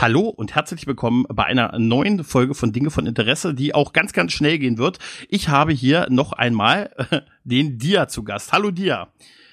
[0.00, 4.14] Hallo und herzlich willkommen bei einer neuen Folge von Dinge von Interesse, die auch ganz,
[4.14, 4.98] ganz schnell gehen wird.
[5.28, 6.90] Ich habe hier noch einmal
[7.44, 8.50] den Dia zu Gast.
[8.50, 9.08] Hallo Dia.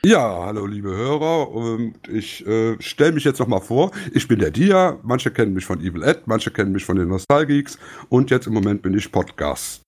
[0.06, 1.50] Ja, hallo liebe Hörer.
[1.50, 3.92] Und ich äh, stelle mich jetzt nochmal vor.
[4.14, 4.98] Ich bin der Dia.
[5.04, 7.78] Manche kennen mich von Evil Ed, manche kennen mich von den Nostalgeeks.
[8.08, 9.87] Und jetzt im Moment bin ich Podcast.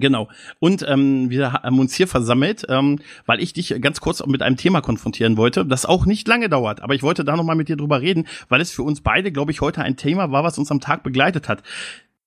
[0.00, 0.28] Genau.
[0.58, 4.56] Und ähm, wir haben uns hier versammelt, ähm, weil ich dich ganz kurz mit einem
[4.56, 6.82] Thema konfrontieren wollte, das auch nicht lange dauert.
[6.82, 9.52] Aber ich wollte da nochmal mit dir drüber reden, weil es für uns beide, glaube
[9.52, 11.62] ich, heute ein Thema war, was uns am Tag begleitet hat.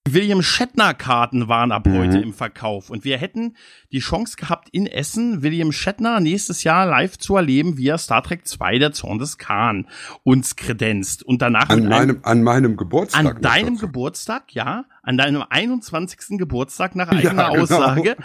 [0.07, 1.97] William Shatner Karten waren ab mhm.
[1.97, 3.55] heute im Verkauf und wir hätten
[3.91, 8.21] die Chance gehabt in Essen William Shatner nächstes Jahr live zu erleben, wie er Star
[8.21, 9.87] Trek 2 der Zorn des Khan
[10.23, 15.43] uns kredenzt und danach an meinem an meinem Geburtstag an deinem Geburtstag, ja, an deinem
[15.49, 16.37] 21.
[16.37, 17.63] Geburtstag nach eigener ja, genau.
[17.63, 18.15] Aussage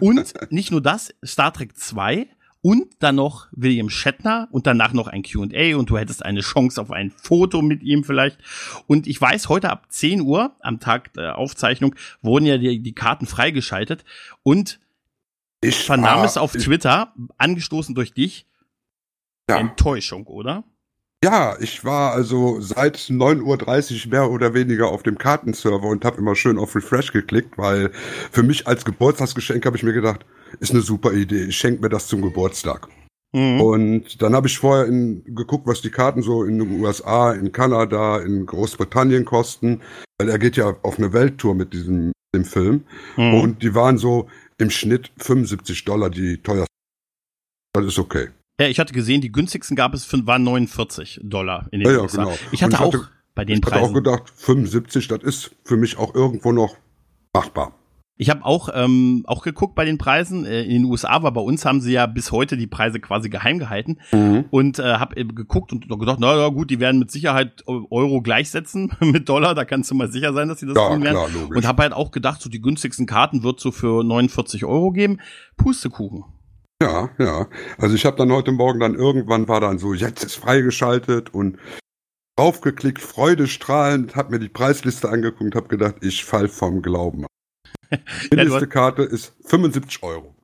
[0.00, 2.28] und nicht nur das, Star Trek 2
[2.62, 6.80] und dann noch William Shatner und danach noch ein Q&A und du hättest eine Chance
[6.80, 8.38] auf ein Foto mit ihm vielleicht.
[8.86, 12.94] Und ich weiß, heute ab 10 Uhr am Tag der Aufzeichnung wurden ja die, die
[12.94, 14.04] Karten freigeschaltet
[14.42, 14.80] und
[15.62, 18.46] ich vernahm war, es auf Twitter, angestoßen durch dich.
[19.48, 19.58] Ja.
[19.58, 20.64] Enttäuschung, oder?
[21.22, 26.16] Ja, ich war also seit 9.30 Uhr mehr oder weniger auf dem Kartenserver und habe
[26.16, 27.90] immer schön auf Refresh geklickt, weil
[28.32, 30.24] für mich als Geburtstagsgeschenk habe ich mir gedacht,
[30.60, 31.44] ist eine super Idee.
[31.44, 32.88] Ich schenke mir das zum Geburtstag.
[33.32, 33.60] Mhm.
[33.60, 37.52] Und dann habe ich vorher in, geguckt, was die Karten so in den USA, in
[37.52, 39.82] Kanada, in Großbritannien kosten,
[40.18, 42.84] weil er geht ja auf eine Welttour mit diesem dem Film.
[43.16, 43.34] Mhm.
[43.34, 46.66] Und die waren so im Schnitt 75 Dollar die teuersten.
[47.72, 48.28] Das ist okay.
[48.60, 52.02] Ja, ich hatte gesehen, die günstigsten gab es für, waren 49 Dollar in den ja,
[52.02, 52.18] USA.
[52.18, 52.38] Ja, genau.
[52.52, 53.76] Ich hatte, ich hatte auch bei den ich Preisen.
[53.76, 56.76] Ich hatte auch gedacht, 75, das ist für mich auch irgendwo noch
[57.32, 57.72] machbar.
[58.18, 61.40] Ich habe auch ähm, auch geguckt bei den Preisen äh, in den USA, aber bei
[61.40, 64.44] uns haben sie ja bis heute die Preise quasi geheim gehalten mhm.
[64.50, 68.92] und äh, habe geguckt und gedacht, na ja gut, die werden mit Sicherheit Euro gleichsetzen
[69.00, 71.16] mit Dollar, da kannst du mal sicher sein, dass sie das ja, tun werden.
[71.16, 74.92] Klar, und habe halt auch gedacht, so die günstigsten Karten wird so für 49 Euro
[74.92, 75.18] geben.
[75.56, 76.24] Pustekuchen.
[76.82, 77.46] Ja, ja.
[77.78, 81.58] Also ich habe dann heute Morgen dann irgendwann war dann so, jetzt ist freigeschaltet und
[82.36, 87.26] draufgeklickt, freudestrahlend, habe mir die Preisliste angeguckt, habe gedacht, ich fall vom Glauben
[88.30, 90.34] Mindeste Karte ist 75 Euro.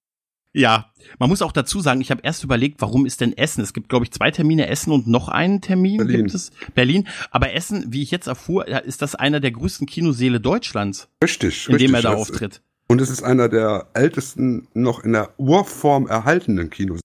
[0.52, 3.62] Ja, man muss auch dazu sagen, ich habe erst überlegt, warum ist denn Essen?
[3.62, 6.16] Es gibt, glaube ich, zwei Termine Essen und noch einen Termin Berlin.
[6.16, 6.50] gibt es.
[6.75, 7.06] Berlin.
[7.30, 11.08] Aber Essen, wie ich jetzt erfuhr, ist das einer der größten Kinoseele Deutschlands.
[11.22, 11.88] Richtig, in richtig.
[11.88, 12.62] dem er da auftritt.
[12.88, 17.00] Und es ist einer der ältesten noch in der Urform erhaltenen Kinos.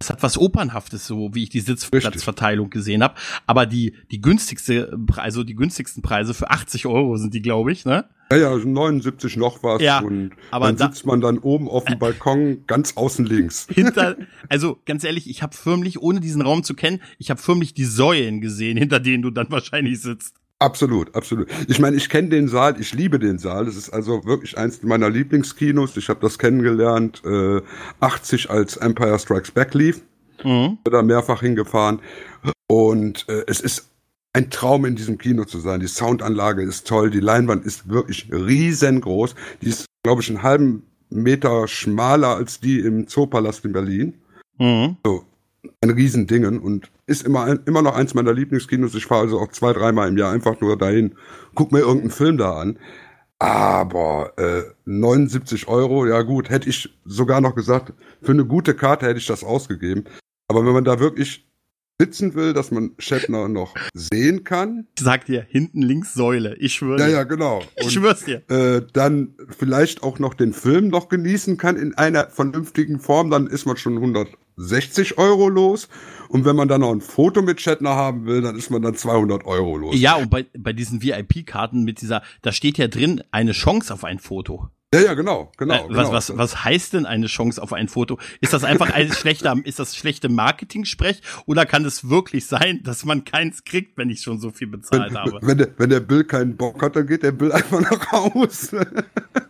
[0.00, 3.14] Es hat was Opernhaftes, so wie ich die Sitzplatzverteilung gesehen habe.
[3.46, 7.84] Aber die, die günstigste, also die günstigsten Preise für 80 Euro sind die, glaube ich,
[7.84, 8.08] ne?
[8.32, 11.84] Ja, ja, 79 noch was ja, und aber dann da, sitzt man dann oben auf
[11.84, 13.66] dem Balkon ganz außen links.
[13.68, 14.16] Hinter,
[14.48, 17.84] also ganz ehrlich, ich habe förmlich, ohne diesen Raum zu kennen, ich habe förmlich die
[17.84, 20.39] Säulen gesehen, hinter denen du dann wahrscheinlich sitzt.
[20.60, 21.48] Absolut, absolut.
[21.68, 23.64] Ich meine, ich kenne den Saal, ich liebe den Saal.
[23.64, 25.96] Das ist also wirklich eins meiner Lieblingskinos.
[25.96, 27.62] Ich habe das kennengelernt, äh,
[28.00, 30.02] 80 als Empire Strikes Back lief.
[30.44, 30.76] Mhm.
[30.84, 32.00] Bin da mehrfach hingefahren.
[32.66, 33.88] Und äh, es ist
[34.34, 35.80] ein Traum in diesem Kino zu sein.
[35.80, 39.34] Die Soundanlage ist toll, die Leinwand ist wirklich riesengroß.
[39.62, 44.14] Die ist, glaube ich, einen halben Meter schmaler als die im Zoopalast in Berlin.
[44.58, 44.98] Mhm.
[45.06, 45.24] So,
[45.80, 48.94] ein Riesendingen und ist immer, immer noch eins meiner Lieblingskinos.
[48.94, 51.14] Ich fahre also auch zwei, dreimal im Jahr einfach nur dahin,
[51.54, 52.78] guck mir irgendeinen Film da an.
[53.38, 59.06] Aber äh, 79 Euro, ja gut, hätte ich sogar noch gesagt, für eine gute Karte
[59.06, 60.04] hätte ich das ausgegeben.
[60.48, 61.46] Aber wenn man da wirklich
[62.00, 64.86] sitzen will, dass man Shatner noch sehen kann.
[64.96, 66.98] Ich sag dir, hinten links Säule, ich schwöre.
[66.98, 67.58] Ja, ja, genau.
[67.76, 68.42] Und, ich schwör's dir.
[68.50, 73.46] Äh, dann vielleicht auch noch den Film noch genießen kann in einer vernünftigen Form, dann
[73.46, 74.00] ist man schon
[74.60, 75.88] 160 Euro los.
[76.28, 78.94] Und wenn man dann noch ein Foto mit Shatner haben will, dann ist man dann
[78.94, 79.98] 200 Euro los.
[79.98, 84.04] Ja, und bei, bei diesen VIP-Karten mit dieser, da steht ja drin, eine Chance auf
[84.04, 84.68] ein Foto.
[84.92, 85.74] Ja, ja, genau, genau.
[85.74, 86.12] Äh, was, genau.
[86.12, 88.18] was, was heißt denn eine Chance auf ein Foto?
[88.40, 93.04] Ist das einfach ein schlechter, ist das schlechte Marketing-Sprech oder kann es wirklich sein, dass
[93.04, 95.38] man keins kriegt, wenn ich schon so viel bezahlt wenn, habe?
[95.42, 98.84] Wenn der, wenn der Bill keinen Bock hat, dann geht der Bill einfach nach Hause.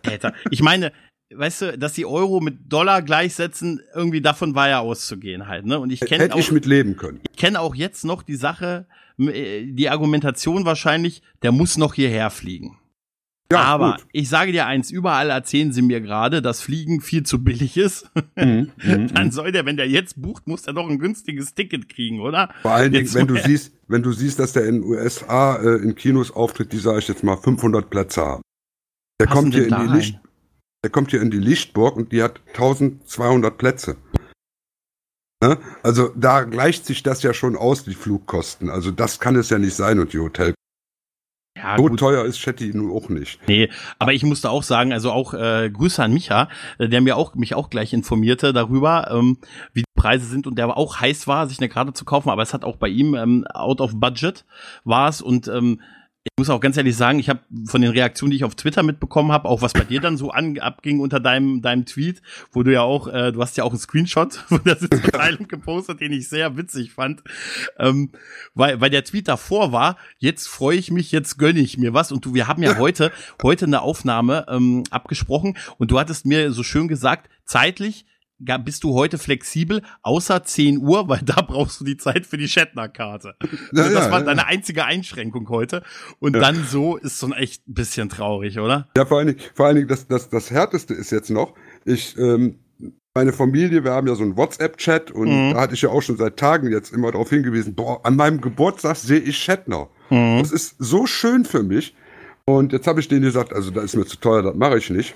[0.05, 0.91] Alter, ich meine,
[1.35, 5.79] weißt du, dass die Euro mit Dollar gleichsetzen, irgendwie davon war ja auszugehen halt, ne?
[5.79, 7.21] Und ich kenne Hätte auch, ich mit leben können.
[7.31, 8.87] Ich kenne auch jetzt noch die Sache,
[9.19, 12.77] äh, die Argumentation wahrscheinlich, der muss noch hierher fliegen.
[13.51, 14.07] Ja, Aber gut.
[14.13, 18.09] ich sage dir eins, überall erzählen sie mir gerade, dass Fliegen viel zu billig ist.
[18.35, 19.31] Mhm, mhm Dann mhm.
[19.31, 22.49] soll der, wenn der jetzt bucht, muss er doch ein günstiges Ticket kriegen, oder?
[22.61, 25.83] Vor allen Dingen, wenn du siehst, wenn du siehst, dass der in den USA äh,
[25.83, 28.41] in Kinos auftritt, die sage ich jetzt mal 500 Plätze haben.
[29.19, 30.19] Der kommt hier in die Licht,
[30.83, 33.97] der kommt hier in die Lichtburg und die hat 1200 Plätze.
[35.43, 35.57] Ne?
[35.83, 38.69] Also da gleicht sich das ja schon aus, die Flugkosten.
[38.69, 40.53] Also das kann es ja nicht sein und die Hotel
[41.57, 41.99] Ja, so gut.
[41.99, 43.39] teuer ist Chatty nun auch nicht.
[43.47, 43.69] Nee,
[43.99, 46.49] aber ich musste auch sagen, also auch äh, Grüße an Micha,
[46.79, 49.37] äh, der mir auch mich auch gleich informierte darüber, ähm,
[49.73, 52.29] wie die Preise sind und der aber auch heiß war, sich eine Karte zu kaufen,
[52.29, 54.45] aber es hat auch bei ihm ähm, out of budget
[54.83, 55.81] war es und ähm,
[56.23, 58.83] ich muss auch ganz ehrlich sagen, ich habe von den Reaktionen, die ich auf Twitter
[58.83, 62.21] mitbekommen habe, auch was bei dir dann so an, abging unter deinem deinem Tweet,
[62.51, 65.99] wo du ja auch, äh, du hast ja auch einen Screenshot von der Sitzverteilung gepostet,
[65.99, 67.23] den ich sehr witzig fand,
[67.79, 68.11] ähm,
[68.53, 72.11] weil weil der Tweet davor war, jetzt freue ich mich, jetzt gönne ich mir was.
[72.11, 75.57] Und du, wir haben ja heute heute eine Aufnahme ähm, abgesprochen.
[75.79, 78.05] Und du hattest mir so schön gesagt, zeitlich
[78.57, 82.47] bist du heute flexibel, außer 10 Uhr, weil da brauchst du die Zeit für die
[82.47, 83.35] Shatner-Karte.
[83.41, 84.25] Ja, also das ja, war ja.
[84.25, 85.83] deine einzige Einschränkung heute.
[86.19, 88.89] Und dann so ist schon echt ein bisschen traurig, oder?
[88.97, 91.53] Ja, vor allen Dingen, vor allen Dingen das, das, das Härteste ist jetzt noch,
[91.85, 92.59] ich, ähm,
[93.13, 95.53] meine Familie, wir haben ja so einen WhatsApp-Chat und mhm.
[95.53, 98.39] da hatte ich ja auch schon seit Tagen jetzt immer darauf hingewiesen, boah, an meinem
[98.39, 99.89] Geburtstag sehe ich Shatner.
[100.09, 100.39] Mhm.
[100.39, 101.95] Das ist so schön für mich.
[102.45, 104.89] Und jetzt habe ich denen gesagt, also da ist mir zu teuer, das mache ich
[104.89, 105.15] nicht.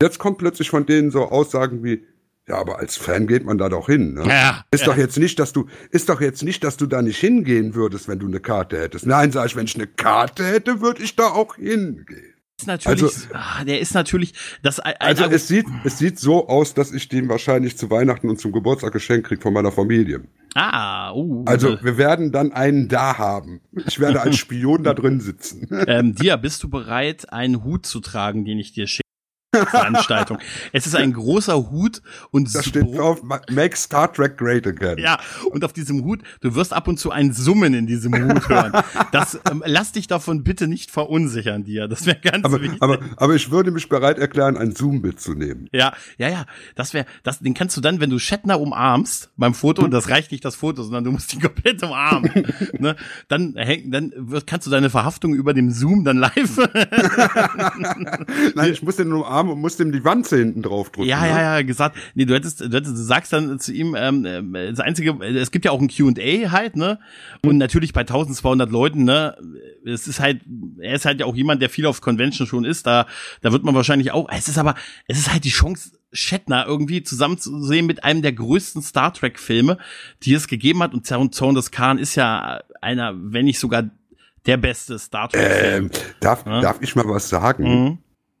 [0.00, 2.04] Jetzt kommt plötzlich von denen so Aussagen wie,
[2.48, 4.14] ja, aber als Fan geht man da doch hin.
[4.14, 4.24] Ne?
[4.26, 4.86] Ja, ist ja.
[4.86, 8.08] doch jetzt nicht, dass du, ist doch jetzt nicht, dass du da nicht hingehen würdest,
[8.08, 9.06] wenn du eine Karte hättest.
[9.06, 12.34] Nein, sag ich, wenn ich eine Karte hätte, würde ich da auch hingehen.
[12.60, 14.34] Ist natürlich, also, ah, der ist natürlich,
[14.64, 14.80] das.
[14.80, 18.40] Ein, also es sieht, es sieht so aus, dass ich den wahrscheinlich zu Weihnachten und
[18.40, 20.24] zum Geburtstag geschenkt krieg von meiner Familie.
[20.56, 21.44] Ah, uh.
[21.46, 23.60] Also wir werden dann einen da haben.
[23.86, 25.68] Ich werde als Spion da drin sitzen.
[25.86, 29.06] Ähm, Dia, bist du bereit, einen Hut zu tragen, den ich dir schicke?
[29.54, 30.38] Veranstaltung.
[30.72, 34.98] es ist ein großer Hut und da steht drauf, make Star Trek great again.
[34.98, 35.18] Ja,
[35.50, 38.72] und auf diesem Hut, du wirst ab und zu ein Summen in diesem Hut hören.
[39.10, 41.88] Das ähm, lass dich davon bitte nicht verunsichern, dir.
[41.88, 42.82] Das wäre ganz aber, wichtig.
[42.82, 45.68] Aber, aber ich würde mich bereit erklären, ein Zoom-Bild zu nehmen.
[45.72, 46.44] Ja, ja, ja.
[46.74, 50.10] Das wäre, das, den kannst du dann, wenn du Shatner umarmst beim Foto, und das
[50.10, 52.30] reicht nicht das Foto, sondern du musst ihn komplett umarmen.
[52.78, 52.96] ne?
[53.28, 54.12] Dann häng, dann
[54.44, 56.58] kannst du deine Verhaftung über dem Zoom dann live.
[58.54, 61.08] Nein, ich muss den umarmen Arm und musst ihm die Wanze hinten drauf drücken.
[61.08, 61.28] Ja, ne?
[61.28, 61.96] ja, ja, gesagt.
[62.14, 65.50] Nee, du hättest, du, hättest, du sagst dann zu ihm, ähm, äh, das einzige, es
[65.50, 66.98] gibt ja auch ein Q&A halt, ne?
[67.42, 67.58] Und mhm.
[67.58, 69.36] natürlich bei 1200 Leuten, ne?
[69.84, 70.40] Es ist halt,
[70.80, 72.86] er ist halt ja auch jemand, der viel auf Convention schon ist.
[72.86, 73.06] Da,
[73.40, 74.28] da wird man wahrscheinlich auch.
[74.30, 74.74] Es ist aber,
[75.06, 79.78] es ist halt die Chance, Shatner irgendwie zusammenzusehen mit einem der größten Star Trek Filme,
[80.22, 80.94] die es gegeben hat.
[80.94, 83.90] Und Zorn des Khan ist ja einer, wenn nicht sogar
[84.46, 85.42] der beste Star Trek.
[85.42, 85.90] Ähm,
[86.20, 86.60] darf, ja?
[86.60, 87.64] darf ich mal was sagen?
[87.64, 87.98] Mhm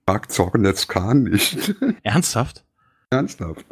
[0.08, 1.74] mag Zornetz Kahn nicht.
[2.02, 2.64] Ernsthaft?
[3.10, 3.66] Ernsthaft.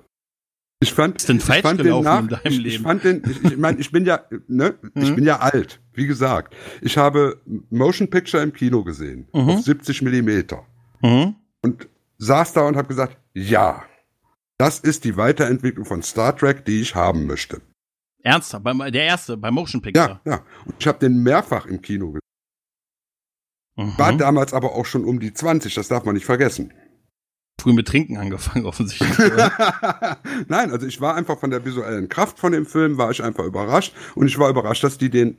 [0.81, 2.69] Ich fand, ist denn falsch fand den nach, in deinem ich, Leben?
[2.69, 5.03] Ich fand den, ich, ich meine, ich bin ja, ne, mhm.
[5.03, 6.55] ich bin ja alt, wie gesagt.
[6.83, 7.41] Ich habe
[7.71, 9.49] Motion Picture im Kino gesehen, mhm.
[9.49, 10.67] auf 70 Millimeter.
[11.01, 11.37] Mhm.
[11.63, 11.89] Und
[12.19, 13.85] saß da und habe gesagt, ja,
[14.59, 17.63] das ist die Weiterentwicklung von Star Trek, die ich haben möchte.
[18.23, 20.21] Ernsthaft, der erste, bei Motion Picture.
[20.27, 20.43] Ja, ja.
[20.67, 22.26] Und ich habe den mehrfach im Kino gesehen.
[23.77, 23.99] Mhm.
[23.99, 26.73] War damals aber auch schon um die 20, das darf man nicht vergessen.
[27.61, 29.17] Früh mit Trinken angefangen, offensichtlich.
[30.49, 33.45] Nein, also ich war einfach von der visuellen Kraft von dem Film, war ich einfach
[33.45, 33.95] überrascht.
[34.15, 35.37] Und ich war überrascht, dass die den,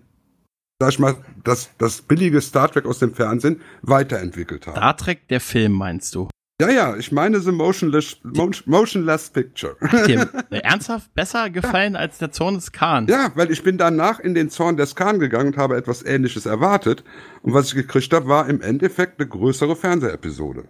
[0.79, 4.75] sag ich mal, das, das billige Star Trek aus dem Fernsehen weiterentwickelt haben.
[4.75, 6.29] Star Trek, der Film, meinst du?
[6.59, 8.17] Ja, ja, ich meine The Motionless,
[8.65, 9.75] motionless Picture.
[9.79, 11.99] Hat dir ernsthaft besser gefallen ja.
[11.99, 13.05] als der Zorn des Khan?
[13.05, 16.47] Ja, weil ich bin danach in den Zorn des Khan gegangen und habe etwas ähnliches
[16.47, 17.03] erwartet.
[17.43, 20.63] Und was ich gekriegt habe, war im Endeffekt eine größere Fernsehepisode.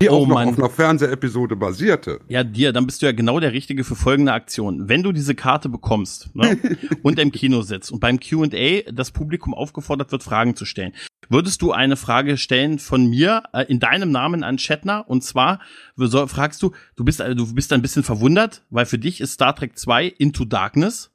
[0.00, 0.48] Die oh, auch noch Mann.
[0.50, 2.20] auf einer Fernsehepisode basierte.
[2.28, 4.88] Ja, dir, dann bist du ja genau der Richtige für folgende Aktion.
[4.88, 6.56] Wenn du diese Karte bekommst ne,
[7.02, 10.92] und im Kino sitzt und beim Q&A das Publikum aufgefordert wird, Fragen zu stellen,
[11.28, 15.58] würdest du eine Frage stellen von mir äh, in deinem Namen an Shatner und zwar
[15.96, 19.56] fragst du, du bist, äh, du bist ein bisschen verwundert, weil für dich ist Star
[19.56, 21.10] Trek 2 Into Darkness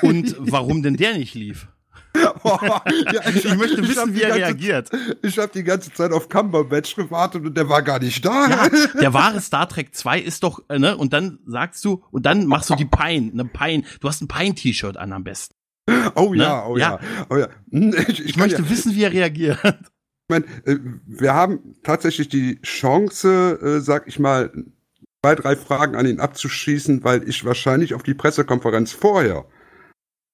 [0.00, 1.68] und warum denn der nicht lief?
[2.42, 2.58] Oh,
[3.12, 4.90] ja, ich, ich, möchte wissen, wie er reagiert.
[5.22, 8.48] Ich habe die ganze Zeit auf Cumberbatch gewartet und der war gar nicht da.
[8.48, 8.68] Ja,
[9.00, 12.46] der wahre Star Trek 2 ist doch, äh, ne, und dann sagst du, und dann
[12.46, 15.54] machst du die Pine, ne Pine, du hast ein Pine-T-Shirt an am besten.
[16.14, 16.42] Oh ne?
[16.42, 17.48] ja, oh ja, ja, oh ja.
[17.70, 19.58] Hm, ich, ich möchte ja, wissen, wie er reagiert.
[19.64, 24.52] Ich meine, äh, wir haben tatsächlich die Chance, äh, sag ich mal,
[25.22, 29.46] zwei, drei Fragen an ihn abzuschießen, weil ich wahrscheinlich auf die Pressekonferenz vorher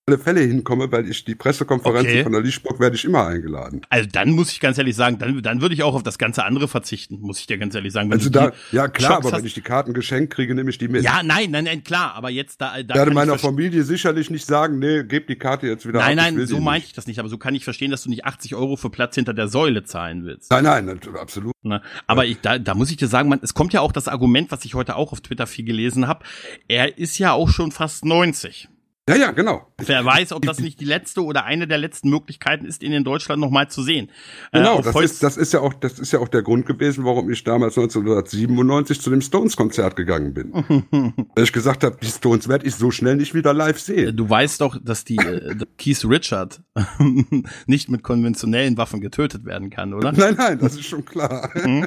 [0.09, 2.23] alle Fälle hinkomme, weil ich die Pressekonferenzen okay.
[2.23, 3.83] von der Lischburg werde ich immer eingeladen.
[3.89, 6.45] Also dann muss ich ganz ehrlich sagen, dann, dann würde ich auch auf das ganze
[6.45, 8.09] andere verzichten, muss ich dir ganz ehrlich sagen.
[8.09, 10.71] Wenn also da, ja klar, Schocks aber hast, wenn ich die Karten geschenkt kriege, nehme
[10.71, 11.03] ich die mit.
[11.03, 14.47] Ja, nein, nein, nein, klar, aber jetzt da, da ich werde meiner Familie sicherlich nicht
[14.47, 17.19] sagen, nee, gib die Karte jetzt wieder Nein, ab, nein, so meinte ich das nicht,
[17.19, 19.83] aber so kann ich verstehen, dass du nicht 80 Euro für Platz hinter der Säule
[19.83, 20.53] zahlen willst.
[20.53, 21.53] Nein, nein, absolut.
[21.65, 22.31] Na, aber ja.
[22.31, 24.65] ich, da, da muss ich dir sagen, man, es kommt ja auch das Argument, was
[24.65, 26.25] ich heute auch auf Twitter viel gelesen habe,
[26.69, 28.69] er ist ja auch schon fast 90.
[29.09, 29.69] Ja, ja, genau.
[29.79, 33.05] Wer weiß, ob das nicht die letzte oder eine der letzten Möglichkeiten ist, ihn in
[33.05, 34.11] Deutschland nochmal zu sehen.
[34.51, 36.67] Äh, genau, äh, das, ist, das ist ja auch, das ist ja auch der Grund
[36.67, 40.53] gewesen, warum ich damals 1997 zu dem Stones-Konzert gegangen bin.
[41.37, 44.17] Weil ich gesagt habe, die Stones werde ich so schnell nicht wieder live sehen.
[44.17, 46.61] Du weißt doch, dass die äh, Keith Richard
[47.67, 50.11] nicht mit konventionellen Waffen getötet werden kann, oder?
[50.11, 51.51] Nein, nein, das ist schon klar.
[51.55, 51.87] Mhm.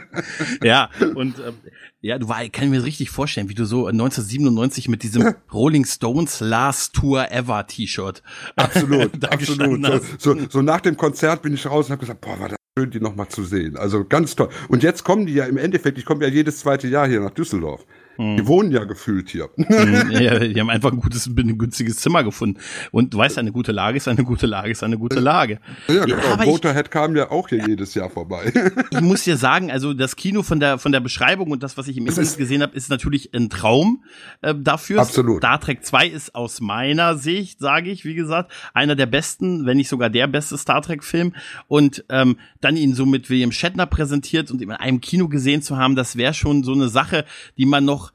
[0.64, 1.52] ja, und äh,
[2.00, 5.84] ja, du war, kann ich mir richtig vorstellen, wie du so 1997 mit diesem Rolling
[5.84, 8.22] Stones Last Tour Ever T-Shirt.
[8.56, 9.86] Absolut, absolut.
[10.20, 12.58] So, so, so, nach dem Konzert bin ich raus und habe gesagt, boah, war das
[12.78, 13.78] schön, die nochmal zu sehen.
[13.78, 14.50] Also ganz toll.
[14.68, 17.32] Und jetzt kommen die ja im Endeffekt, ich komme ja jedes zweite Jahr hier nach
[17.32, 17.86] Düsseldorf.
[18.20, 18.36] Hm.
[18.36, 19.50] Die wohnen ja gefühlt hier.
[19.56, 22.60] Hm, ja, die haben einfach ein gutes, ein günstiges Zimmer gefunden.
[22.92, 25.62] Und du weißt, eine gute Lage ist eine gute Lage, ist eine gute Lage.
[25.88, 26.18] Ja, genau.
[26.22, 28.52] Ja, Motorhead kam ja auch hier jedes Jahr vorbei.
[28.92, 31.88] ich muss dir sagen, also das Kino von der, von der Beschreibung und das, was
[31.88, 34.04] ich im Internet gesehen habe, ist natürlich ein Traum
[34.42, 35.00] äh, dafür.
[35.00, 35.38] Absolut.
[35.38, 39.78] Star Trek 2 ist aus meiner Sicht, sage ich, wie gesagt, einer der besten, wenn
[39.78, 41.36] nicht sogar der beste Star Trek-Film.
[41.68, 45.78] Und ähm, dann ihn so mit William Shatner präsentiert und in einem Kino gesehen zu
[45.78, 47.24] haben, das wäre schon so eine Sache,
[47.58, 48.09] die man noch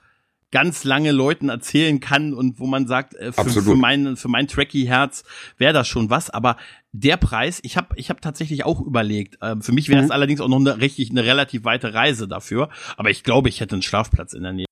[0.54, 4.46] ganz lange Leuten erzählen kann und wo man sagt, äh, für, für mein für mein
[4.46, 5.24] Tracky Herz
[5.58, 6.56] wäre das schon was, aber
[6.92, 9.42] der Preis, ich habe ich hab tatsächlich auch überlegt.
[9.42, 10.12] Äh, für mich wäre es mhm.
[10.12, 13.74] allerdings auch noch eine richtig eine relativ weite Reise dafür, aber ich glaube, ich hätte
[13.74, 14.66] einen Schlafplatz in der Nähe.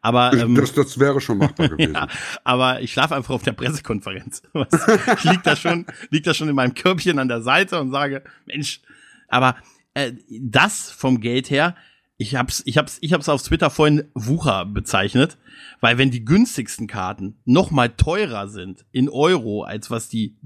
[0.00, 1.92] Aber ähm, das, das wäre schon machbar gewesen.
[1.92, 2.08] ja,
[2.42, 4.40] aber ich schlafe einfach auf der Pressekonferenz.
[4.54, 8.22] ich lieg da schon, lieg da schon in meinem Körbchen an der Seite und sage,
[8.46, 8.80] Mensch,
[9.28, 9.56] aber
[9.92, 11.76] äh, das vom Geld her,
[12.18, 15.38] ich hab's, ich hab's, ich hab's auf Twitter vorhin Wucher bezeichnet,
[15.80, 20.36] weil wenn die günstigsten Karten noch mal teurer sind in Euro als was die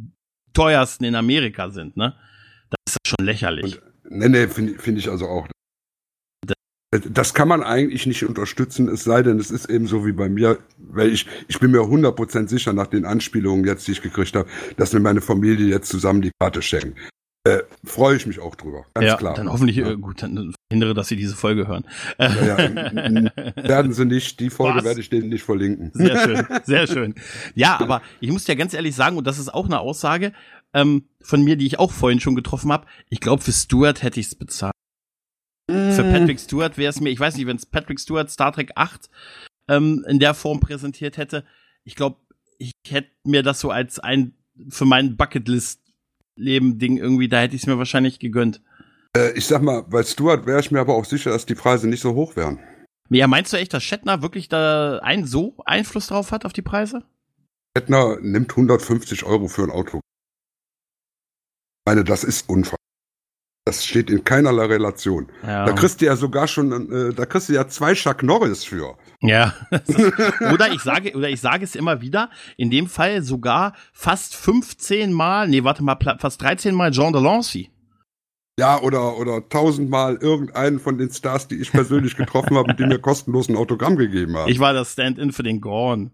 [0.53, 2.17] teuersten in Amerika sind, ne,
[2.71, 3.81] das ist schon lächerlich.
[4.05, 5.47] Und, nee, nee, finde find ich also auch.
[6.93, 10.29] Das kann man eigentlich nicht unterstützen, es sei denn, es ist eben so wie bei
[10.29, 14.35] mir, weil ich, ich bin mir 100% sicher nach den Anspielungen jetzt, die ich gekriegt
[14.35, 16.97] habe, dass mir meine Familie jetzt zusammen die Karte schenken.
[17.45, 19.35] Äh, Freue ich mich auch drüber, ganz ja, klar.
[19.35, 19.91] Dann hoffentlich, ja.
[19.91, 21.87] äh, gut, dann hindere, dass sie diese Folge hören.
[22.19, 22.75] Ja, ja,
[23.57, 24.85] werden sie nicht, die Folge Was?
[24.85, 25.91] werde ich denen nicht verlinken.
[25.95, 27.15] Sehr schön, sehr schön.
[27.55, 30.35] Ja, aber ich muss ja ganz ehrlich sagen, und das ist auch eine Aussage
[30.75, 34.21] ähm, von mir, die ich auch vorhin schon getroffen habe, ich glaube, für Stuart hätte
[34.21, 34.75] ich es bezahlt.
[35.71, 35.93] Mm.
[35.93, 38.73] Für Patrick Stewart wäre es mir, ich weiß nicht, wenn es Patrick Stewart Star Trek
[38.75, 39.09] 8
[39.69, 41.47] ähm, in der Form präsentiert hätte,
[41.85, 42.19] ich glaube,
[42.59, 44.35] ich hätte mir das so als ein
[44.69, 45.80] für meinen Bucketlist
[46.41, 48.61] Leben-Ding irgendwie, da hätte ich es mir wahrscheinlich gegönnt.
[49.17, 51.89] Äh, ich sag mal, bei Stuart wäre ich mir aber auch sicher, dass die Preise
[51.89, 52.59] nicht so hoch wären.
[53.11, 56.63] Ja, meinst du echt, dass Shatner wirklich da ein so Einfluss drauf hat auf die
[56.63, 57.03] Preise?
[57.77, 59.99] Shatner nimmt 150 Euro für ein Auto.
[59.99, 62.77] Ich meine, das ist unfassbar.
[63.65, 65.31] Das steht in keinerlei Relation.
[65.43, 65.65] Ja.
[65.65, 68.97] Da kriegst du ja sogar schon, äh, da kriegst du ja zwei Chuck Norris für.
[69.23, 69.55] Ja.
[70.53, 75.13] oder ich sage, oder ich sage es immer wieder, in dem Fall sogar fast 15
[75.13, 77.71] Mal, nee, warte mal, fast 13 Mal Jean Delancey.
[78.59, 82.85] Ja, oder, oder tausendmal irgendeinen von den Stars, die ich persönlich getroffen habe und die
[82.85, 84.51] mir kostenlos ein Autogramm gegeben haben.
[84.51, 86.11] Ich war das Stand-in für den Gorn.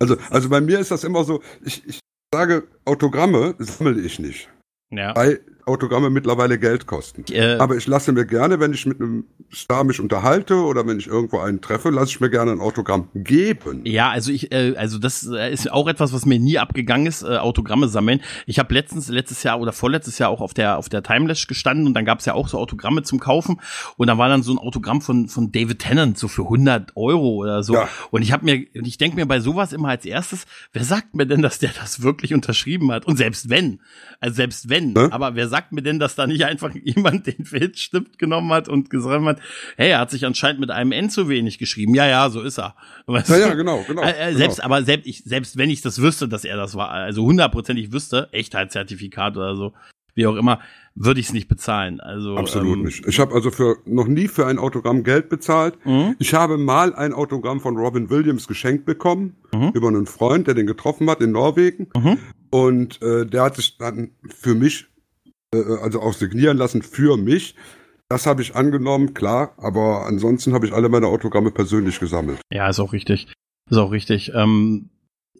[0.00, 2.00] also, also bei mir ist das immer so, ich, ich
[2.32, 4.48] sage, Autogramme sammle ich nicht.
[4.96, 5.14] Ja.
[5.16, 7.24] Weil Autogramme mittlerweile Geld kosten.
[7.32, 10.98] Äh, Aber ich lasse mir gerne, wenn ich mit einem Star mich unterhalte oder wenn
[10.98, 13.80] ich irgendwo einen treffe, lasse ich mir gerne ein Autogramm geben.
[13.84, 17.22] Ja, also ich, äh, also das äh, ist auch etwas, was mir nie abgegangen ist,
[17.22, 18.20] äh, Autogramme sammeln.
[18.46, 21.86] Ich habe letztens, letztes Jahr oder vorletztes Jahr auch auf der auf der Timeless gestanden
[21.86, 23.60] und dann gab es ja auch so Autogramme zum Kaufen
[23.96, 27.36] und da war dann so ein Autogramm von von David Tennant so für 100 Euro
[27.36, 27.74] oder so.
[27.74, 27.88] Ja.
[28.10, 31.14] Und ich habe mir, und ich denke mir bei sowas immer als erstes, wer sagt
[31.14, 33.06] mir denn, dass der das wirklich unterschrieben hat?
[33.06, 33.80] Und selbst wenn,
[34.20, 35.08] also selbst wenn, ne?
[35.10, 38.90] aber wer sagt mir denn, dass da nicht einfach jemand den Filzstift genommen hat und
[38.90, 39.38] gesagt hat,
[39.76, 41.94] hey, er hat sich anscheinend mit einem N zu wenig geschrieben.
[41.94, 42.74] Ja, ja, so ist er.
[43.06, 44.02] Weißt ja, ja, genau, genau.
[44.02, 44.66] Äh, äh, selbst, genau.
[44.66, 48.28] aber selbst ich, selbst wenn ich das wüsste, dass er das war, also hundertprozentig wüsste,
[48.32, 49.72] Echtheitszertifikat oder so,
[50.14, 50.60] wie auch immer,
[50.94, 52.00] würde ich es nicht bezahlen.
[52.00, 53.06] Also absolut ähm, nicht.
[53.06, 55.74] Ich habe also für noch nie für ein Autogramm Geld bezahlt.
[55.84, 56.16] Mhm.
[56.18, 59.72] Ich habe mal ein Autogramm von Robin Williams geschenkt bekommen mhm.
[59.74, 61.88] über einen Freund, der den getroffen hat in Norwegen.
[61.96, 62.18] Mhm.
[62.50, 64.86] Und äh, der hat sich dann für mich
[65.52, 67.56] äh, also auch signieren lassen für mich.
[68.08, 72.40] Das habe ich angenommen, klar, aber ansonsten habe ich alle meine Autogramme persönlich gesammelt.
[72.52, 73.32] Ja, ist auch richtig.
[73.70, 74.32] Ist auch richtig.
[74.34, 74.90] Ähm,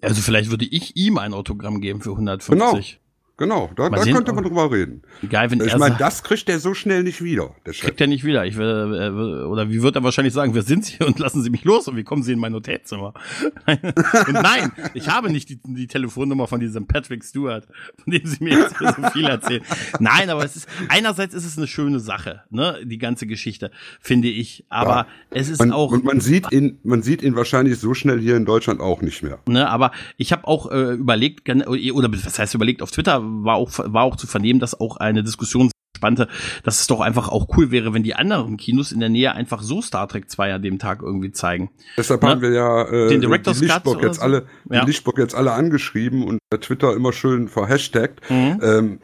[0.00, 2.50] also vielleicht würde ich ihm ein Autogramm geben für 150.
[2.59, 3.03] Genau.
[3.37, 3.71] Genau.
[3.76, 5.03] Da, da könnte man drüber reden.
[5.29, 7.55] Geil, wenn ich meine, das kriegt er so schnell nicht wieder.
[7.67, 7.87] Der Chef.
[7.87, 8.45] Kriegt er nicht wieder.
[8.47, 11.64] Ich will, oder wie wird er wahrscheinlich sagen, wer sind Sie und lassen Sie mich
[11.64, 13.14] los und wie kommen Sie in mein Hotelzimmer?
[13.67, 17.67] und nein, ich habe nicht die, die Telefonnummer von diesem Patrick Stewart,
[18.03, 19.62] von dem Sie mir jetzt so viel erzählen.
[19.99, 24.29] Nein, aber es ist einerseits ist es eine schöne Sache, ne, die ganze Geschichte, finde
[24.29, 24.64] ich.
[24.69, 25.07] Aber ja.
[25.31, 28.37] es ist man, auch und man sieht ihn, man sieht ihn wahrscheinlich so schnell hier
[28.37, 29.38] in Deutschland auch nicht mehr.
[29.47, 33.71] Ne, aber ich habe auch äh, überlegt, oder was heißt überlegt, auf Twitter war auch,
[33.76, 36.28] war auch zu vernehmen, dass auch eine Diskussion spannte,
[36.64, 39.62] dass es doch einfach auch cool wäre, wenn die anderen Kinos in der Nähe einfach
[39.62, 41.71] so Star Trek 2 an dem Tag irgendwie zeigen.
[41.97, 42.28] Deshalb ne?
[42.28, 44.23] haben wir ja äh, den Director's die Lichtburg jetzt so?
[44.23, 44.81] alle, ja.
[44.81, 48.21] die Lichtburg jetzt alle angeschrieben und bei Twitter immer schön verhashtagt.
[48.28, 48.61] Mhm.
[48.62, 48.99] Ähm,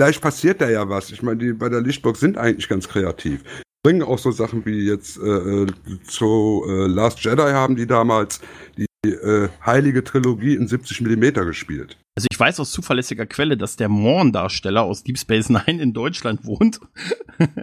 [0.00, 1.12] vielleicht passiert da ja was.
[1.12, 3.44] Ich meine, die bei der Lichtburg sind eigentlich ganz kreativ
[3.82, 5.66] bringen auch so Sachen wie jetzt äh, äh,
[6.04, 8.40] zu äh, Last Jedi haben die damals
[8.76, 11.98] die äh, heilige Trilogie in 70 Millimeter gespielt.
[12.14, 16.44] Also ich weiß aus zuverlässiger Quelle, dass der Morn-Darsteller aus Deep Space Nine in Deutschland
[16.44, 16.78] wohnt.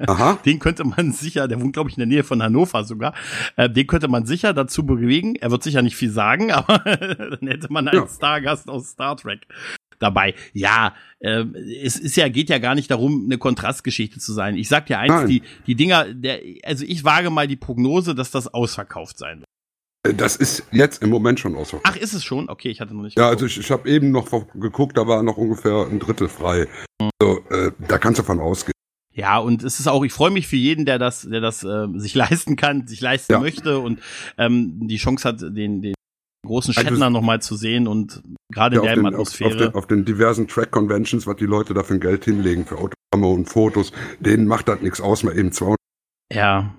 [0.08, 0.39] Aha.
[0.46, 3.13] Den könnte man sicher, der wohnt glaube ich in der Nähe von Hannover sogar,
[3.55, 5.36] äh, den könnte man sicher dazu bewegen.
[5.36, 8.08] Er wird sicher nicht viel sagen, aber dann hätte man einen ja.
[8.08, 9.48] Stargast aus Star Trek
[10.00, 10.34] dabei.
[10.53, 11.46] Ja, äh,
[11.84, 14.58] es ist ja, geht ja gar nicht darum, eine Kontrastgeschichte zu sein.
[14.58, 18.31] Ich sag dir eins, die, die Dinger, der, also ich wage mal die Prognose, dass
[18.31, 19.50] das ausverkauft sein wird.
[20.03, 21.96] Äh, das ist jetzt im Moment schon ausverkauft.
[21.96, 22.50] Ach, ist es schon?
[22.50, 23.18] Okay, ich hatte noch nicht.
[23.18, 23.44] Ja, geguckt.
[23.44, 26.68] also ich, ich habe eben noch geguckt, da war noch ungefähr ein Drittel frei.
[27.01, 27.10] Mhm.
[27.22, 28.74] So, äh, da kannst du von ausgehen.
[29.13, 31.88] Ja, und es ist auch, ich freue mich für jeden, der das, der das äh,
[31.96, 33.39] sich leisten kann, sich leisten ja.
[33.39, 34.00] möchte und
[34.38, 35.94] ähm, die Chance hat, den, den
[36.46, 39.50] großen also Shatner also, nochmal zu sehen und gerade ja, in der den, Atmosphäre.
[39.50, 42.65] Auf, auf, den, auf, den, diversen Track-Conventions, was die Leute da für ein Geld hinlegen,
[42.65, 45.77] für Autogramme und Fotos, denen macht das nichts aus, mal eben 200.
[46.32, 46.74] Ja,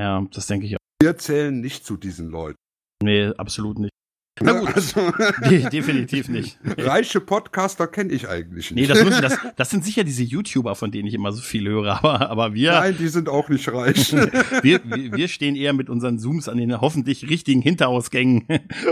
[0.00, 0.85] ja, das denke ich auch.
[1.00, 2.58] Wir zählen nicht zu diesen Leuten.
[3.02, 3.92] Nee, absolut nicht.
[4.38, 5.00] Na gut, also,
[5.48, 6.58] De definitiv nicht.
[6.78, 8.82] Reiche Podcaster kenne ich eigentlich nicht.
[8.82, 11.66] Nee, das, müssen, das, das sind sicher diese YouTuber, von denen ich immer so viel
[11.66, 12.72] höre, aber, aber wir.
[12.72, 14.12] Nein, die sind auch nicht reich.
[14.62, 18.42] wir, wir stehen eher mit unseren Zooms an den hoffentlich richtigen Hinterausgängen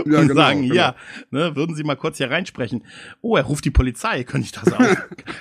[0.03, 0.73] und ja, genau, sagen, genau.
[0.73, 0.95] ja,
[1.29, 2.83] ne, würden Sie mal kurz hier reinsprechen.
[3.21, 4.79] Oh, er ruft die Polizei, könnte ich das auch?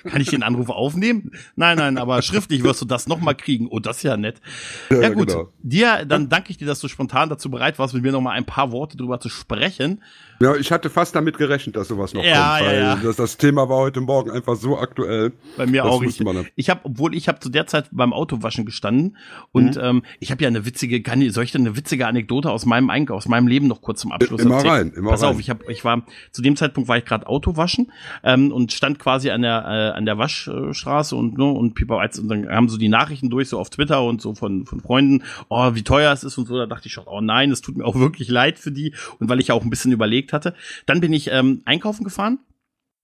[0.05, 1.31] Kann ich den Anruf aufnehmen?
[1.57, 3.69] Nein, nein, aber schriftlich wirst du das nochmal kriegen.
[3.71, 4.43] Oh, das ist ja nett.
[4.91, 5.49] Ja, ja gut, genau.
[5.63, 8.45] dir, dann danke ich dir, dass du spontan dazu bereit warst, mit mir nochmal ein
[8.45, 9.94] paar Worte drüber zu sprechen.
[10.41, 13.01] Ja, ich hatte fast damit gerechnet, dass sowas noch ja, kommt, weil ja, ja.
[13.03, 15.33] Das, das, Thema war heute Morgen einfach so aktuell.
[15.57, 16.03] Bei mir auch.
[16.03, 16.21] Ich,
[16.57, 19.17] ich habe, obwohl ich habe zu der Zeit beim Autowaschen gestanden
[19.53, 19.83] und mhm.
[19.83, 22.67] ähm, ich habe ja eine witzige, kann ich, soll ich denn eine witzige Anekdote aus
[22.67, 24.73] meinem Einkauf, aus meinem Leben noch kurz zum Abschluss immer erzählen?
[24.73, 25.31] rein, immer Pass rein.
[25.31, 27.93] auf, ich habe, ich war zu dem Zeitpunkt war ich gerade Autowaschen
[28.25, 32.29] ähm, und stand quasi an der äh, an der Waschstraße und ne, und Pipa und
[32.29, 35.75] dann haben so die Nachrichten durch so auf Twitter und so von von Freunden, oh
[35.75, 36.57] wie teuer es ist und so.
[36.57, 39.29] Da dachte ich schon, oh nein, es tut mir auch wirklich leid für die und
[39.29, 40.55] weil ich ja auch ein bisschen überlegt hatte.
[40.87, 42.39] Dann bin ich ähm, einkaufen gefahren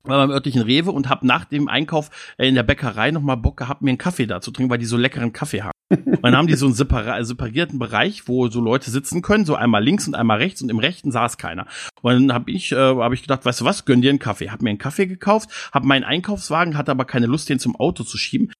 [0.03, 3.37] war beim örtlichen Rewe und habe nach dem Einkauf äh, in der Bäckerei noch mal
[3.37, 5.73] Bock gehabt, mir einen Kaffee da zu trinken, weil die so leckeren Kaffee haben.
[5.91, 9.83] Und dann haben die so einen separierten Bereich, wo so Leute sitzen können, so einmal
[9.83, 11.67] links und einmal rechts und im rechten saß keiner.
[12.03, 14.51] Und dann habe ich, äh, hab ich gedacht, weißt du was, gönn dir einen Kaffee.
[14.51, 18.05] Hab mir einen Kaffee gekauft, hab meinen Einkaufswagen, hatte aber keine Lust, den zum Auto
[18.05, 18.53] zu schieben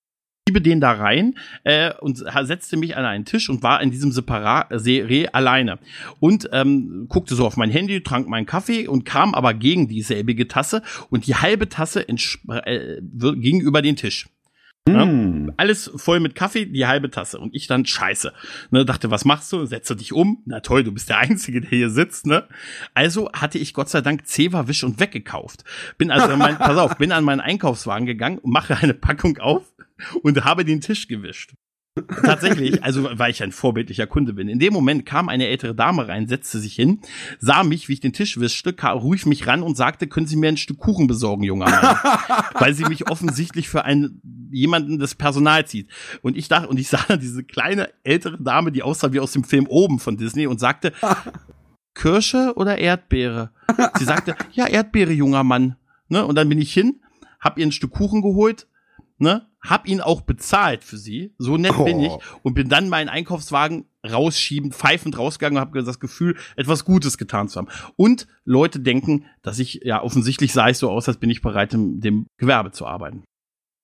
[0.49, 4.11] schiebe den da rein äh, und setzte mich an einen Tisch und war in diesem
[4.11, 5.79] Separat-Serie alleine.
[6.19, 10.49] Und ähm, guckte so auf mein Handy, trank meinen Kaffee und kam aber gegen dieselbige
[10.49, 14.29] Tasse und die halbe Tasse äh, ging über den Tisch.
[14.89, 15.53] Ja, mm.
[15.59, 17.39] alles voll mit Kaffee, die halbe Tasse.
[17.39, 18.33] Und ich dann, scheiße.
[18.71, 19.67] Ne, dachte, was machst du?
[19.67, 20.43] Setze dich um.
[20.47, 22.49] Na toll, du bist der Einzige, der hier sitzt, ne?
[22.95, 25.65] Also hatte ich Gott sei Dank Zewa Wisch und weggekauft.
[25.99, 29.71] Bin also, mein, pass auf, bin an meinen Einkaufswagen gegangen, mache eine Packung auf,
[30.23, 31.55] und habe den Tisch gewischt.
[32.23, 34.49] Tatsächlich, also weil ich ein vorbildlicher Kunde bin.
[34.49, 37.01] In dem Moment kam eine ältere Dame rein, setzte sich hin,
[37.39, 40.49] sah mich, wie ich den Tisch wischte, rief mich ran und sagte, können Sie mir
[40.49, 41.97] ein Stück Kuchen besorgen, junger Mann?
[42.55, 44.21] weil sie mich offensichtlich für einen
[44.53, 45.91] jemanden des Personals sieht.
[46.23, 49.45] Und ich dachte, und ich sah diese kleine ältere Dame, die aussah wie aus dem
[49.45, 50.93] Film oben von Disney und sagte,
[51.95, 53.51] Kirsche oder Erdbeere?
[53.99, 55.77] Sie sagte, ja, Erdbeere, junger Mann.
[56.09, 56.25] Ne?
[56.25, 57.01] Und dann bin ich hin,
[57.41, 58.69] hab ihr ein Stück Kuchen geholt,
[59.21, 59.47] ne?
[59.61, 61.35] Hab ihn auch bezahlt für sie.
[61.39, 61.85] So nett oh.
[61.85, 62.13] bin ich.
[62.43, 67.49] Und bin dann meinen Einkaufswagen rausschiebend, pfeifend rausgegangen und habe das Gefühl, etwas Gutes getan
[67.49, 67.69] zu haben.
[67.97, 71.75] Und Leute denken, dass ich, ja, offensichtlich sah ich so aus, als bin ich bereit,
[71.75, 73.25] im dem Gewerbe zu arbeiten.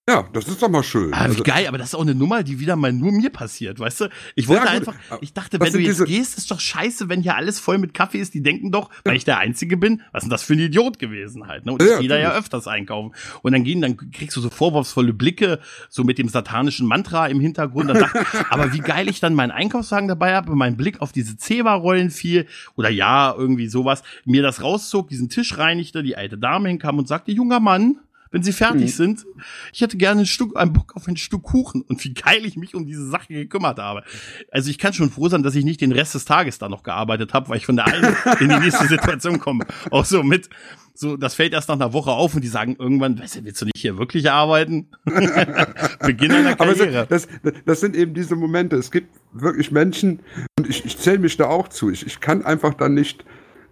[0.08, 1.12] Ja, das ist doch mal schön.
[1.12, 3.30] Ah, wie also, geil, aber das ist auch eine Nummer, die wieder mal nur mir
[3.30, 4.08] passiert, weißt du?
[4.36, 7.58] Ich wollte einfach, ich dachte, wenn du jetzt gehst, ist doch scheiße, wenn hier alles
[7.58, 8.32] voll mit Kaffee ist.
[8.32, 9.16] Die denken doch, weil ja.
[9.16, 11.72] ich der Einzige bin, was ist denn das für ein Idiot gewesen halt, ne?
[11.72, 13.16] Und ja, ich gehe da ja öfters einkaufen.
[13.42, 17.40] Und dann gehen, dann kriegst du so vorwurfsvolle Blicke, so mit dem satanischen Mantra im
[17.40, 17.90] Hintergrund.
[17.90, 21.36] Dann dachte, aber wie geil ich dann meinen Einkaufswagen dabei habe, mein Blick auf diese
[21.36, 26.68] Zewa-Rollen fiel, oder ja, irgendwie sowas, mir das rauszog, diesen Tisch reinigte, die alte Dame
[26.68, 27.96] hinkam und sagte, junger Mann,
[28.30, 28.96] wenn sie fertig mhm.
[28.96, 29.26] sind.
[29.72, 32.56] Ich hätte gerne ein Stück, ein Bock auf ein Stück Kuchen und wie geil ich
[32.56, 34.02] mich um diese Sache gekümmert habe.
[34.50, 36.82] Also ich kann schon froh sein, dass ich nicht den Rest des Tages da noch
[36.82, 39.66] gearbeitet habe, weil ich von der einen in die nächste Situation komme.
[39.90, 40.48] Auch so mit,
[40.94, 43.60] so, das fällt erst nach einer Woche auf und die sagen irgendwann, weißt du, willst
[43.60, 44.88] du nicht hier wirklich arbeiten?
[46.00, 47.00] Beginn einer Karriere.
[47.00, 47.28] Aber das,
[47.64, 48.76] das sind eben diese Momente.
[48.76, 50.20] Es gibt wirklich Menschen,
[50.58, 51.90] und ich, ich zähle mich da auch zu.
[51.90, 53.24] Ich, ich kann einfach dann nicht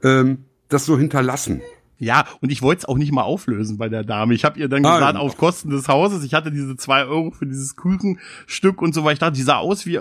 [0.02, 1.62] ähm, das so hinterlassen.
[1.98, 4.34] Ja, und ich wollte es auch nicht mal auflösen bei der Dame.
[4.34, 7.46] Ich habe ihr dann gesagt, auf Kosten des Hauses, ich hatte diese zwei Euro für
[7.46, 10.00] dieses Kuchenstück und so, weil ich dachte, die sah aus wie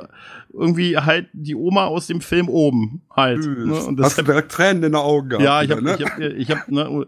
[0.52, 3.46] irgendwie halt die Oma aus dem Film oben halt.
[3.46, 3.74] Ne?
[3.74, 5.44] Und das Hast du direkt Tränen in den Augen gehabt?
[5.44, 5.98] Ja, ich habe ne?
[6.00, 7.08] ich hab, ich hab, ne,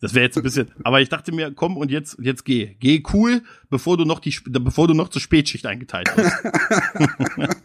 [0.00, 2.76] das wäre jetzt ein bisschen, aber ich dachte mir, komm und jetzt, jetzt geh.
[2.80, 6.44] Geh cool, bevor du noch die, bevor du noch zur Spätschicht eingeteilt hast.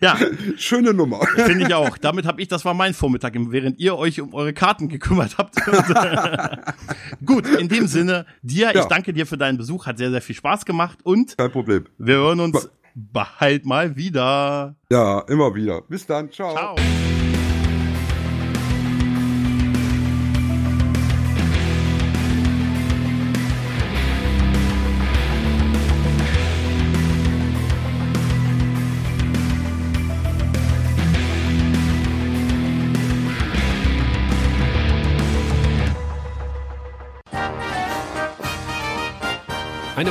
[0.00, 0.16] ja.
[0.56, 1.20] Schöne Nummer.
[1.36, 1.98] Finde ich auch.
[1.98, 5.56] Damit habe ich, das war mein Vormittag, während ihr euch um eure Karten gekümmert habt.
[7.24, 8.80] Gut, in dem Sinne, dir, ja.
[8.80, 11.84] ich danke dir für deinen Besuch, hat sehr, sehr viel Spaß gemacht und kein Problem.
[11.98, 14.74] Wir hören uns bald mal wieder.
[14.90, 15.82] Ja, immer wieder.
[15.82, 16.30] Bis dann.
[16.30, 16.54] Ciao.
[16.54, 16.76] Ciao.